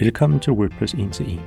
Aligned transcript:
Velkommen 0.00 0.40
til 0.40 0.52
WordPress 0.52 0.94
1 0.94 1.12
til 1.12 1.34
1. 1.34 1.40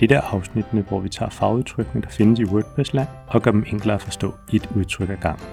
Det 0.00 0.12
er 0.12 0.20
afsnittene, 0.20 0.82
hvor 0.82 1.00
vi 1.00 1.08
tager 1.08 1.30
fagudtrykkene, 1.30 2.02
der 2.02 2.08
findes 2.08 2.40
i 2.40 2.44
WordPress-land, 2.44 3.08
og 3.26 3.42
gør 3.42 3.50
dem 3.50 3.64
enklere 3.66 3.94
at 3.94 4.02
forstå 4.02 4.34
i 4.52 4.56
et 4.56 4.68
udtryk 4.76 5.10
ad 5.10 5.16
gangen. 5.16 5.46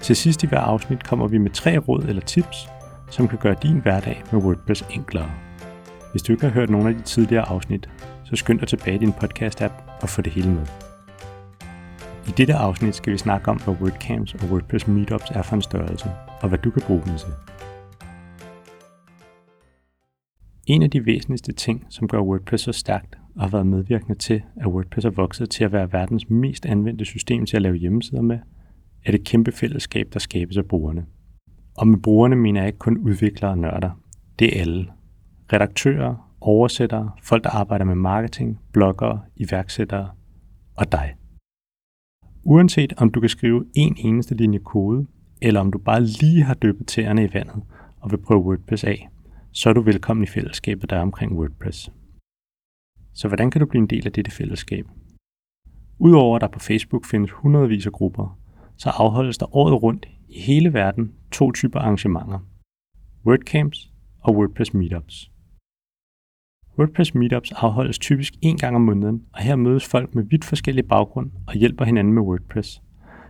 Til 0.00 0.16
sidst 0.16 0.42
i 0.42 0.46
hver 0.46 0.60
afsnit 0.60 1.04
kommer 1.04 1.28
vi 1.28 1.38
med 1.38 1.50
tre 1.50 1.78
råd 1.78 2.04
eller 2.08 2.22
tips, 2.22 2.68
som 3.10 3.28
kan 3.28 3.38
gøre 3.38 3.56
din 3.62 3.78
hverdag 3.78 4.22
med 4.32 4.42
WordPress 4.42 4.84
enklere. 4.90 5.30
Hvis 6.10 6.22
du 6.22 6.32
ikke 6.32 6.44
har 6.44 6.52
hørt 6.52 6.70
nogle 6.70 6.88
af 6.88 6.94
de 6.94 7.02
tidligere 7.02 7.48
afsnit, 7.48 7.88
så 8.24 8.36
skynd 8.36 8.58
dig 8.58 8.68
tilbage 8.68 8.96
i 8.96 8.98
din 8.98 9.14
podcast-app 9.22 9.72
og 10.02 10.08
få 10.08 10.22
det 10.22 10.32
hele 10.32 10.50
med. 10.50 10.66
I 12.28 12.30
dette 12.30 12.54
afsnit 12.54 12.94
skal 12.94 13.12
vi 13.12 13.18
snakke 13.18 13.48
om, 13.50 13.60
hvad 13.60 13.74
WordCamps 13.80 14.34
og 14.34 14.40
WordPress 14.50 14.86
Meetups 14.86 15.30
er 15.30 15.42
for 15.42 15.56
en 15.56 15.62
størrelse, 15.62 16.10
og 16.40 16.48
hvad 16.48 16.58
du 16.58 16.70
kan 16.70 16.82
bruge 16.86 17.02
dem 17.06 17.16
til. 17.16 17.28
En 20.68 20.82
af 20.82 20.90
de 20.90 21.06
væsentligste 21.06 21.52
ting, 21.52 21.86
som 21.88 22.08
gør 22.08 22.20
WordPress 22.20 22.64
så 22.64 22.72
stærkt 22.72 23.18
og 23.34 23.42
har 23.42 23.48
været 23.48 23.66
medvirkende 23.66 24.18
til, 24.18 24.42
at 24.56 24.66
WordPress 24.66 25.04
er 25.04 25.10
vokset 25.10 25.50
til 25.50 25.64
at 25.64 25.72
være 25.72 25.92
verdens 25.92 26.30
mest 26.30 26.66
anvendte 26.66 27.04
system 27.04 27.46
til 27.46 27.56
at 27.56 27.62
lave 27.62 27.76
hjemmesider 27.76 28.22
med, 28.22 28.38
er 29.04 29.12
det 29.12 29.24
kæmpe 29.24 29.52
fællesskab, 29.52 30.08
der 30.12 30.18
skabes 30.18 30.56
af 30.56 30.64
brugerne. 30.64 31.06
Og 31.76 31.88
med 31.88 31.98
brugerne 31.98 32.36
mener 32.36 32.60
jeg 32.60 32.66
ikke 32.66 32.78
kun 32.78 32.98
udviklere 32.98 33.50
og 33.50 33.58
nørder. 33.58 33.90
Det 34.38 34.56
er 34.56 34.60
alle. 34.60 34.86
Redaktører, 35.52 36.30
oversættere, 36.40 37.10
folk 37.22 37.44
der 37.44 37.50
arbejder 37.50 37.84
med 37.84 37.94
marketing, 37.94 38.60
bloggere, 38.72 39.20
iværksættere 39.36 40.08
og 40.76 40.92
dig. 40.92 41.14
Uanset 42.42 42.92
om 42.96 43.10
du 43.10 43.20
kan 43.20 43.28
skrive 43.28 43.64
en 43.74 43.96
eneste 43.98 44.34
linje 44.34 44.58
kode, 44.58 45.06
eller 45.42 45.60
om 45.60 45.72
du 45.72 45.78
bare 45.78 46.04
lige 46.04 46.42
har 46.42 46.54
døbet 46.54 46.86
tæerne 46.86 47.24
i 47.24 47.28
vandet 47.34 47.62
og 48.00 48.10
vil 48.10 48.18
prøve 48.18 48.40
WordPress 48.40 48.84
af, 48.84 49.08
så 49.58 49.68
er 49.68 49.72
du 49.72 49.80
velkommen 49.80 50.24
i 50.24 50.26
fællesskabet, 50.26 50.90
der 50.90 50.96
er 50.96 51.00
omkring 51.00 51.32
WordPress. 51.38 51.90
Så 53.14 53.28
hvordan 53.28 53.50
kan 53.50 53.60
du 53.60 53.66
blive 53.66 53.82
en 53.82 53.90
del 53.90 54.06
af 54.06 54.12
dette 54.12 54.30
fællesskab? 54.30 54.86
Udover 55.98 56.36
at 56.36 56.40
der 56.40 56.48
på 56.48 56.58
Facebook 56.58 57.04
findes 57.06 57.30
hundredvis 57.30 57.86
af 57.86 57.92
grupper, 57.92 58.38
så 58.76 58.90
afholdes 58.90 59.38
der 59.38 59.56
året 59.56 59.82
rundt 59.82 60.08
i 60.28 60.40
hele 60.40 60.72
verden 60.72 61.14
to 61.32 61.52
typer 61.52 61.80
arrangementer. 61.80 62.38
WordCamps 63.26 63.92
og 64.20 64.36
WordPress 64.36 64.74
Meetups. 64.74 65.30
WordPress 66.78 67.14
Meetups 67.14 67.52
afholdes 67.52 67.98
typisk 67.98 68.34
en 68.42 68.56
gang 68.56 68.76
om 68.76 68.82
måneden, 68.82 69.26
og 69.32 69.40
her 69.40 69.56
mødes 69.56 69.88
folk 69.88 70.14
med 70.14 70.24
vidt 70.24 70.44
forskellige 70.44 70.88
baggrund 70.88 71.30
og 71.46 71.54
hjælper 71.54 71.84
hinanden 71.84 72.14
med 72.14 72.22
WordPress. 72.22 72.82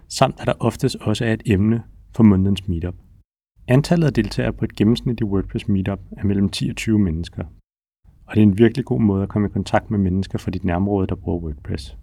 Samt 0.09 0.41
at 0.41 0.47
der 0.47 0.55
oftest 0.61 0.97
også 0.97 1.25
er 1.25 1.33
et 1.33 1.43
emne 1.47 1.83
for 2.17 2.23
månedens 2.23 2.69
meetup. 2.69 2.95
Antallet 3.71 4.07
af 4.07 4.13
deltagere 4.13 4.53
på 4.53 4.65
et 4.65 4.77
gennemsnitligt 4.77 5.31
WordPress 5.31 5.69
Meetup 5.69 6.01
er 6.17 6.25
mellem 6.25 6.49
10 6.49 6.71
og 6.71 6.77
20 6.77 6.99
mennesker. 6.99 7.45
Og 8.27 8.35
det 8.35 8.41
er 8.41 8.43
en 8.43 8.59
virkelig 8.59 8.85
god 8.85 9.01
måde 9.01 9.23
at 9.23 9.29
komme 9.29 9.49
i 9.49 9.51
kontakt 9.51 9.91
med 9.91 9.99
mennesker 9.99 10.39
fra 10.39 10.51
dit 10.51 10.65
nærområde, 10.65 11.07
der 11.07 11.15
bruger 11.15 11.39
WordPress. 11.39 11.97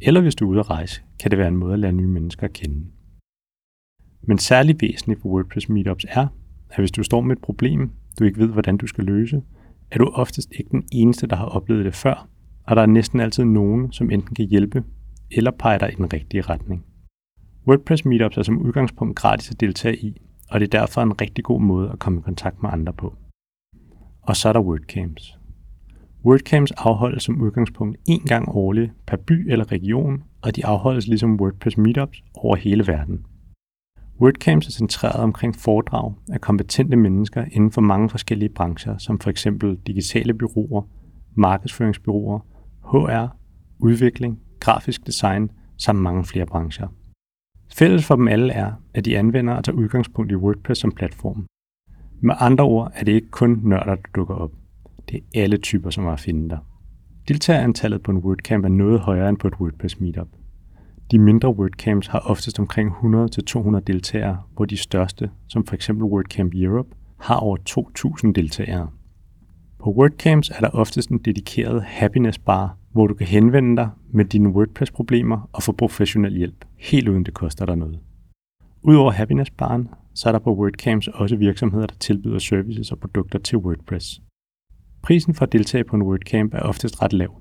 Eller 0.00 0.20
hvis 0.20 0.34
du 0.34 0.44
er 0.46 0.50
ude 0.50 0.60
at 0.60 0.70
rejse, 0.70 1.02
kan 1.20 1.30
det 1.30 1.38
være 1.38 1.48
en 1.48 1.56
måde 1.56 1.72
at 1.72 1.78
lære 1.78 1.92
nye 1.92 2.06
mennesker 2.06 2.44
at 2.44 2.52
kende. 2.52 2.86
Men 4.22 4.38
særlig 4.38 4.76
væsentligt 4.80 5.20
for 5.20 5.28
WordPress 5.28 5.68
Meetups 5.68 6.06
er, 6.08 6.26
at 6.70 6.78
hvis 6.78 6.92
du 6.92 7.02
står 7.02 7.20
med 7.20 7.36
et 7.36 7.42
problem, 7.42 7.90
du 8.18 8.24
ikke 8.24 8.38
ved, 8.38 8.48
hvordan 8.48 8.76
du 8.76 8.86
skal 8.86 9.04
løse, 9.04 9.42
er 9.90 9.98
du 9.98 10.06
oftest 10.06 10.52
ikke 10.58 10.70
den 10.70 10.84
eneste, 10.92 11.26
der 11.26 11.36
har 11.36 11.46
oplevet 11.46 11.84
det 11.84 11.94
før, 11.94 12.28
og 12.64 12.76
der 12.76 12.82
er 12.82 12.86
næsten 12.86 13.20
altid 13.20 13.44
nogen, 13.44 13.92
som 13.92 14.10
enten 14.10 14.34
kan 14.34 14.46
hjælpe 14.46 14.84
eller 15.30 15.50
pege 15.50 15.78
dig 15.78 15.92
i 15.92 15.96
den 15.96 16.12
rigtige 16.12 16.42
retning. 16.42 16.84
WordPress 17.66 18.04
Meetups 18.04 18.36
er 18.36 18.42
som 18.42 18.58
udgangspunkt 18.58 19.16
gratis 19.16 19.50
at 19.50 19.60
deltage 19.60 19.96
i, 19.96 20.22
og 20.50 20.60
det 20.60 20.74
er 20.74 20.78
derfor 20.80 21.02
en 21.02 21.20
rigtig 21.20 21.44
god 21.44 21.60
måde 21.60 21.90
at 21.90 21.98
komme 21.98 22.18
i 22.18 22.22
kontakt 22.22 22.62
med 22.62 22.70
andre 22.72 22.92
på. 22.92 23.14
Og 24.22 24.36
så 24.36 24.48
er 24.48 24.52
der 24.52 24.60
WordCamps. 24.60 25.38
WordCamps 26.24 26.72
afholdes 26.72 27.22
som 27.22 27.40
udgangspunkt 27.40 27.96
én 28.10 28.26
gang 28.26 28.48
årligt 28.48 28.92
per 29.06 29.16
by 29.16 29.50
eller 29.50 29.72
region, 29.72 30.22
og 30.42 30.56
de 30.56 30.66
afholdes 30.66 31.06
ligesom 31.06 31.40
WordPress 31.40 31.76
Meetups 31.76 32.22
over 32.34 32.56
hele 32.56 32.86
verden. 32.86 33.24
WordCamps 34.20 34.66
er 34.66 34.70
centreret 34.70 35.22
omkring 35.22 35.56
foredrag 35.56 36.14
af 36.32 36.40
kompetente 36.40 36.96
mennesker 36.96 37.44
inden 37.52 37.72
for 37.72 37.80
mange 37.80 38.10
forskellige 38.10 38.48
brancher, 38.48 38.98
som 38.98 39.20
f.eks. 39.20 39.46
digitale 39.86 40.34
byråer, 40.34 40.82
markedsføringsbyråer, 41.34 42.38
HR, 42.82 43.36
udvikling, 43.78 44.40
grafisk 44.60 45.06
design 45.06 45.50
samt 45.76 45.98
mange 45.98 46.24
flere 46.24 46.46
brancher. 46.46 46.88
Fælles 47.74 48.06
for 48.06 48.16
dem 48.16 48.28
alle 48.28 48.52
er, 48.52 48.72
at 48.94 49.04
de 49.04 49.18
anvender 49.18 49.54
og 49.54 49.64
tager 49.64 49.76
udgangspunkt 49.76 50.32
i 50.32 50.36
WordPress 50.36 50.80
som 50.80 50.92
platform. 50.92 51.46
Med 52.20 52.34
andre 52.38 52.64
ord 52.64 52.92
er 52.94 53.04
det 53.04 53.12
ikke 53.12 53.30
kun 53.30 53.60
nørder, 53.62 53.94
der 53.94 54.02
dukker 54.14 54.34
op. 54.34 54.52
Det 55.08 55.16
er 55.16 55.42
alle 55.42 55.56
typer, 55.56 55.90
som 55.90 56.06
er 56.06 56.12
at 56.12 56.20
finde 56.20 56.48
der. 56.48 56.58
Deltagerantallet 57.28 58.02
på 58.02 58.10
en 58.10 58.18
WordCamp 58.18 58.64
er 58.64 58.68
noget 58.68 59.00
højere 59.00 59.28
end 59.28 59.38
på 59.38 59.48
et 59.48 59.54
WordPress 59.60 60.00
Meetup. 60.00 60.28
De 61.10 61.18
mindre 61.18 61.48
WordCamps 61.48 62.06
har 62.06 62.18
oftest 62.18 62.58
omkring 62.58 62.90
100-200 62.90 63.80
deltagere, 63.80 64.42
hvor 64.54 64.64
de 64.64 64.76
største, 64.76 65.30
som 65.48 65.66
f.eks. 65.66 65.90
WordCamp 65.90 66.54
Europe, 66.54 66.88
har 67.18 67.36
over 67.36 67.56
2.000 68.26 68.32
deltagere. 68.32 68.90
På 69.78 69.90
WordCamps 69.90 70.50
er 70.50 70.60
der 70.60 70.68
oftest 70.68 71.10
en 71.10 71.18
dedikeret 71.18 71.82
happiness 71.82 72.38
bar, 72.38 72.76
hvor 72.92 73.06
du 73.06 73.14
kan 73.14 73.26
henvende 73.26 73.76
dig 73.76 73.90
med 74.10 74.24
dine 74.24 74.48
WordPress-problemer 74.48 75.48
og 75.52 75.62
få 75.62 75.72
professionel 75.72 76.36
hjælp, 76.36 76.64
helt 76.76 77.08
uden 77.08 77.24
det 77.24 77.34
koster 77.34 77.66
dig 77.66 77.76
noget. 77.76 78.00
Udover 78.82 79.10
happiness 79.10 79.50
baren, 79.50 79.88
så 80.14 80.28
er 80.28 80.32
der 80.32 80.38
på 80.38 80.54
WordCamps 80.54 81.08
også 81.08 81.36
virksomheder, 81.36 81.86
der 81.86 81.94
tilbyder 81.94 82.38
services 82.38 82.92
og 82.92 82.98
produkter 82.98 83.38
til 83.38 83.58
WordPress. 83.58 84.22
Prisen 85.02 85.34
for 85.34 85.42
at 85.42 85.52
deltage 85.52 85.84
på 85.84 85.96
en 85.96 86.02
WordCamp 86.02 86.54
er 86.54 86.60
oftest 86.60 87.02
ret 87.02 87.12
lav, 87.12 87.40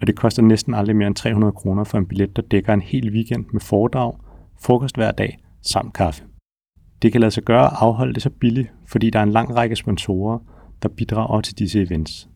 og 0.00 0.06
det 0.06 0.16
koster 0.16 0.42
næsten 0.42 0.74
aldrig 0.74 0.96
mere 0.96 1.06
end 1.06 1.14
300 1.14 1.52
kroner 1.52 1.84
for 1.84 1.98
en 1.98 2.06
billet, 2.06 2.36
der 2.36 2.42
dækker 2.42 2.74
en 2.74 2.82
hel 2.82 3.12
weekend 3.12 3.44
med 3.52 3.60
foredrag, 3.60 4.14
frokost 4.60 4.96
hver 4.96 5.10
dag 5.12 5.38
samt 5.62 5.94
kaffe. 5.94 6.24
Det 7.02 7.12
kan 7.12 7.20
lade 7.20 7.30
sig 7.30 7.42
gøre 7.42 7.66
at 7.66 7.72
afholde 7.80 8.14
det 8.14 8.22
så 8.22 8.30
billigt, 8.30 8.72
fordi 8.86 9.10
der 9.10 9.18
er 9.18 9.22
en 9.22 9.32
lang 9.32 9.56
række 9.56 9.76
sponsorer, 9.76 10.38
der 10.82 10.88
bidrager 10.88 11.40
til 11.40 11.58
disse 11.58 11.82
events. 11.82 12.28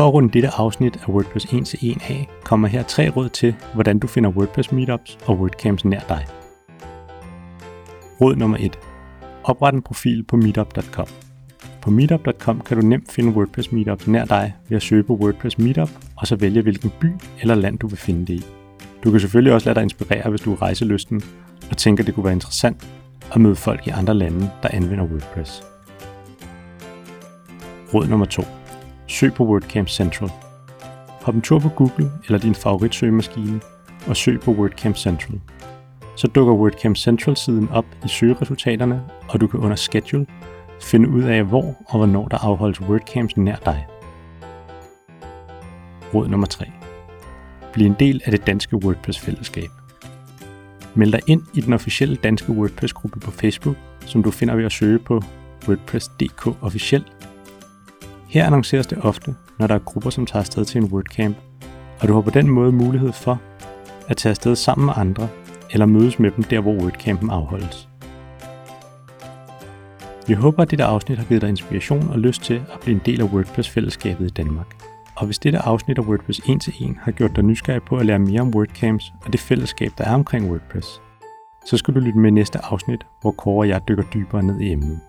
For 0.00 0.08
at 0.08 0.14
runde 0.14 0.30
dette 0.32 0.48
afsnit 0.48 0.96
af 0.96 1.08
WordPress 1.08 1.52
1 1.52 1.66
til 1.66 1.78
1 1.90 1.98
af, 2.08 2.28
kommer 2.44 2.68
her 2.68 2.82
tre 2.82 3.08
råd 3.08 3.28
til, 3.28 3.54
hvordan 3.74 3.98
du 3.98 4.06
finder 4.06 4.30
WordPress 4.30 4.72
Meetups 4.72 5.18
og 5.26 5.38
WordCamps 5.38 5.84
nær 5.84 6.00
dig. 6.08 6.26
Råd 8.20 8.36
nummer 8.36 8.56
1. 8.60 8.78
Opret 9.44 9.74
en 9.74 9.82
profil 9.82 10.22
på 10.22 10.36
meetup.com. 10.36 11.06
På 11.82 11.90
meetup.com 11.90 12.60
kan 12.60 12.76
du 12.76 12.86
nemt 12.86 13.12
finde 13.12 13.32
WordPress 13.32 13.72
Meetups 13.72 14.06
nær 14.06 14.24
dig 14.24 14.54
ved 14.68 14.76
at 14.76 14.82
søge 14.82 15.02
på 15.02 15.14
WordPress 15.14 15.58
Meetup, 15.58 15.90
og 16.16 16.26
så 16.26 16.36
vælge 16.36 16.62
hvilken 16.62 16.92
by 17.00 17.12
eller 17.40 17.54
land 17.54 17.78
du 17.78 17.86
vil 17.86 17.98
finde 17.98 18.26
det 18.26 18.34
i. 18.34 18.44
Du 19.04 19.10
kan 19.10 19.20
selvfølgelig 19.20 19.52
også 19.54 19.68
lade 19.68 19.74
dig 19.74 19.82
inspirere, 19.82 20.30
hvis 20.30 20.40
du 20.40 20.52
er 20.52 20.62
rejseløsten, 20.62 21.22
og 21.70 21.76
tænker, 21.76 22.04
det 22.04 22.14
kunne 22.14 22.24
være 22.24 22.34
interessant 22.34 22.88
at 23.34 23.40
møde 23.40 23.56
folk 23.56 23.86
i 23.86 23.90
andre 23.90 24.14
lande, 24.14 24.50
der 24.62 24.68
anvender 24.72 25.04
WordPress. 25.04 25.62
Råd 27.94 28.06
nummer 28.06 28.26
2. 28.26 28.42
Søg 29.10 29.34
på 29.34 29.44
WordCamp 29.44 29.88
Central. 29.88 30.30
Hop 31.22 31.34
en 31.34 31.40
tur 31.40 31.58
på 31.58 31.68
Google 31.68 32.10
eller 32.26 32.38
din 32.38 32.54
favoritsøgemaskine 32.54 33.60
og 34.06 34.16
søg 34.16 34.40
på 34.40 34.50
WordCamp 34.50 34.96
Central. 34.96 35.40
Så 36.16 36.26
dukker 36.26 36.54
WordCamp 36.54 36.96
Central-siden 36.96 37.68
op 37.68 37.84
i 38.04 38.08
søgeresultaterne, 38.08 39.02
og 39.28 39.40
du 39.40 39.46
kan 39.46 39.60
under 39.60 39.76
Schedule 39.76 40.26
finde 40.82 41.08
ud 41.08 41.22
af, 41.22 41.44
hvor 41.44 41.76
og 41.86 41.96
hvornår 41.96 42.28
der 42.28 42.38
afholdes 42.38 42.80
WordCamps 42.80 43.36
nær 43.36 43.56
dig. 43.56 43.86
Råd 46.14 46.28
nummer 46.28 46.46
3. 46.46 46.66
Bliv 47.72 47.86
en 47.86 47.96
del 47.98 48.22
af 48.24 48.30
det 48.30 48.46
danske 48.46 48.76
WordPress-fællesskab. 48.76 49.70
Meld 50.94 51.12
dig 51.12 51.20
ind 51.26 51.42
i 51.54 51.60
den 51.60 51.72
officielle 51.72 52.16
danske 52.16 52.52
WordPress-gruppe 52.52 53.20
på 53.20 53.30
Facebook, 53.30 53.76
som 54.06 54.22
du 54.22 54.30
finder 54.30 54.54
ved 54.54 54.64
at 54.64 54.72
søge 54.72 54.98
på 54.98 55.22
WordPress.dk 55.68 56.46
officiel. 56.62 57.04
Her 58.30 58.46
annonceres 58.46 58.86
det 58.86 58.98
ofte, 59.02 59.34
når 59.58 59.66
der 59.66 59.74
er 59.74 59.78
grupper, 59.78 60.10
som 60.10 60.26
tager 60.26 60.40
afsted 60.40 60.64
til 60.64 60.82
en 60.82 60.88
WordCamp, 60.92 61.36
og 62.00 62.08
du 62.08 62.14
har 62.14 62.20
på 62.20 62.30
den 62.30 62.48
måde 62.48 62.72
mulighed 62.72 63.12
for 63.12 63.40
at 64.08 64.16
tage 64.16 64.30
afsted 64.30 64.56
sammen 64.56 64.86
med 64.86 64.94
andre, 64.96 65.28
eller 65.70 65.86
mødes 65.86 66.18
med 66.18 66.30
dem 66.30 66.44
der, 66.44 66.60
hvor 66.60 66.72
WordCampen 66.72 67.30
afholdes. 67.30 67.88
Vi 70.26 70.34
håber, 70.34 70.62
at 70.62 70.70
dette 70.70 70.84
afsnit 70.84 71.18
har 71.18 71.24
givet 71.24 71.42
dig 71.42 71.48
inspiration 71.48 72.08
og 72.10 72.18
lyst 72.18 72.42
til 72.42 72.54
at 72.54 72.80
blive 72.80 72.94
en 72.94 73.02
del 73.04 73.20
af 73.20 73.24
WordPress-fællesskabet 73.24 74.26
i 74.26 74.30
Danmark. 74.30 74.66
Og 75.16 75.26
hvis 75.26 75.38
dette 75.38 75.58
afsnit 75.58 75.98
af 75.98 76.02
WordPress 76.02 76.40
1 76.48 76.60
til 76.60 76.74
1 76.80 76.96
har 77.00 77.12
gjort 77.12 77.36
dig 77.36 77.44
nysgerrig 77.44 77.82
på 77.82 77.96
at 77.96 78.06
lære 78.06 78.18
mere 78.18 78.40
om 78.40 78.54
WordCamps 78.54 79.12
og 79.24 79.32
det 79.32 79.40
fællesskab, 79.40 79.90
der 79.98 80.04
er 80.04 80.14
omkring 80.14 80.50
WordPress, 80.50 81.00
så 81.66 81.76
skal 81.76 81.94
du 81.94 82.00
lytte 82.00 82.18
med 82.18 82.30
næste 82.30 82.58
afsnit, 82.64 83.06
hvor 83.20 83.30
Kåre 83.30 83.58
og 83.58 83.68
jeg 83.68 83.88
dykker 83.88 84.04
dybere 84.14 84.42
ned 84.42 84.60
i 84.60 84.72
emnet. 84.72 85.00